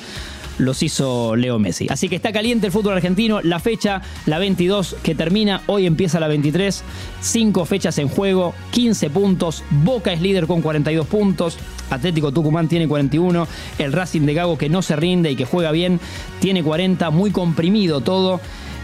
los 0.60 0.82
hizo 0.82 1.34
Leo 1.36 1.58
Messi. 1.58 1.86
Así 1.90 2.08
que 2.08 2.16
está 2.16 2.32
caliente 2.32 2.66
el 2.66 2.72
fútbol 2.72 2.94
argentino. 2.94 3.40
La 3.42 3.58
fecha, 3.58 4.02
la 4.26 4.38
22 4.38 4.96
que 5.02 5.14
termina, 5.14 5.62
hoy 5.66 5.86
empieza 5.86 6.20
la 6.20 6.28
23. 6.28 6.84
Cinco 7.20 7.64
fechas 7.64 7.98
en 7.98 8.08
juego, 8.08 8.54
15 8.72 9.10
puntos. 9.10 9.64
Boca 9.70 10.12
es 10.12 10.20
líder 10.20 10.46
con 10.46 10.62
42 10.62 11.06
puntos. 11.06 11.58
Atlético 11.90 12.32
Tucumán 12.32 12.68
tiene 12.68 12.86
41. 12.86 13.48
El 13.78 13.92
Racing 13.92 14.22
de 14.22 14.34
Gago 14.34 14.56
que 14.56 14.68
no 14.68 14.82
se 14.82 14.96
rinde 14.96 15.30
y 15.30 15.36
que 15.36 15.44
juega 15.44 15.72
bien 15.72 15.98
tiene 16.40 16.62
40. 16.62 17.10
Muy 17.10 17.30
comprimido 17.30 18.00
todo. 18.00 18.40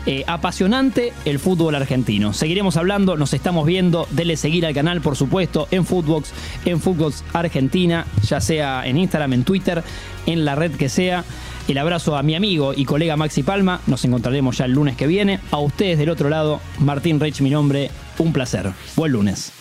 Eh, 0.07 0.23
apasionante 0.29 1.13
el 1.25 1.41
fútbol 1.41 1.75
argentino. 1.75 2.33
Seguiremos 2.33 2.77
hablando, 2.77 3.17
nos 3.17 3.35
estamos 3.35 3.67
viendo. 3.67 4.07
Dele 4.13 4.37
seguir 4.37 4.65
al 4.65 4.73
canal, 4.73 5.01
por 5.01 5.17
supuesto, 5.17 5.67
en 5.73 5.85
Footbox, 5.85 6.33
en 6.65 6.81
Footbox 6.81 7.25
Argentina, 7.33 8.07
ya 8.23 8.41
sea 8.41 8.87
en 8.87 8.99
Instagram, 8.99 9.33
en 9.33 9.45
Twitter, 9.45 9.83
en 10.27 10.45
la 10.45 10.55
red 10.55 10.71
que 10.73 10.89
sea. 10.89 11.25
El 11.67 11.79
abrazo 11.79 12.17
a 12.17 12.23
mi 12.23 12.37
amigo 12.37 12.73
y 12.73 12.85
colega 12.85 13.17
Maxi 13.17 13.43
Palma. 13.43 13.81
Nos 13.89 14.05
encontraremos 14.05 14.59
ya 14.59 14.67
el 14.67 14.73
lunes 14.73 14.97
que 14.97 15.09
viene. 15.09 15.41
A 15.51 15.59
ustedes 15.59 15.99
del 15.99 16.11
otro 16.11 16.29
lado, 16.29 16.61
Martín 16.79 17.19
Reich, 17.19 17.41
mi 17.41 17.51
nombre. 17.51 17.91
Un 18.19 18.33
placer. 18.33 18.73
Buen 18.95 19.11
lunes. 19.13 19.53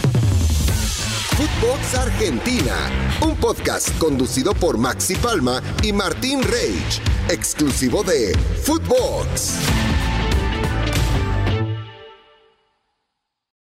Footbox 1.36 1.96
Argentina, 1.96 2.90
un 3.22 3.36
podcast 3.36 3.98
conducido 3.98 4.54
por 4.54 4.78
Maxi 4.78 5.16
Palma 5.16 5.62
y 5.84 5.92
Martín 5.92 6.42
Reich, 6.44 7.02
exclusivo 7.30 8.04
de 8.04 8.38
Footbox. 8.64 9.85